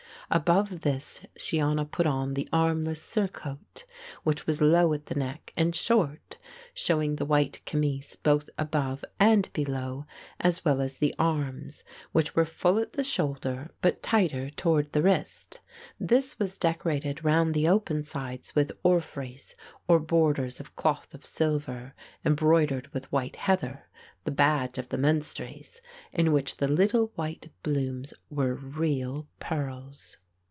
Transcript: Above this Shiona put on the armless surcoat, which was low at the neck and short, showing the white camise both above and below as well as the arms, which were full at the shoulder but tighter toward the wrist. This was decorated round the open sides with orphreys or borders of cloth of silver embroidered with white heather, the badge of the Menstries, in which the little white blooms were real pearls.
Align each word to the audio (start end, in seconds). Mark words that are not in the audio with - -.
Above 0.33 0.79
this 0.79 1.25
Shiona 1.37 1.83
put 1.83 2.07
on 2.07 2.35
the 2.35 2.47
armless 2.53 3.03
surcoat, 3.03 3.83
which 4.23 4.47
was 4.47 4.61
low 4.61 4.93
at 4.93 5.07
the 5.07 5.15
neck 5.15 5.51
and 5.57 5.75
short, 5.75 6.37
showing 6.73 7.17
the 7.17 7.25
white 7.25 7.61
camise 7.65 8.15
both 8.23 8.49
above 8.57 9.03
and 9.19 9.51
below 9.51 10.05
as 10.39 10.63
well 10.63 10.79
as 10.79 10.99
the 10.99 11.13
arms, 11.19 11.83
which 12.13 12.33
were 12.33 12.45
full 12.45 12.79
at 12.79 12.93
the 12.93 13.03
shoulder 13.03 13.71
but 13.81 14.01
tighter 14.01 14.49
toward 14.51 14.89
the 14.93 15.01
wrist. 15.03 15.59
This 15.99 16.39
was 16.39 16.57
decorated 16.57 17.25
round 17.25 17.53
the 17.53 17.67
open 17.67 18.01
sides 18.03 18.55
with 18.55 18.71
orphreys 18.83 19.57
or 19.85 19.99
borders 19.99 20.61
of 20.61 20.77
cloth 20.77 21.13
of 21.13 21.25
silver 21.25 21.93
embroidered 22.23 22.87
with 22.93 23.11
white 23.11 23.35
heather, 23.35 23.89
the 24.23 24.31
badge 24.31 24.77
of 24.77 24.87
the 24.89 24.97
Menstries, 24.97 25.81
in 26.13 26.31
which 26.31 26.57
the 26.57 26.67
little 26.69 27.11
white 27.15 27.51
blooms 27.63 28.13
were 28.29 28.53
real 28.53 29.27
pearls. 29.39 30.17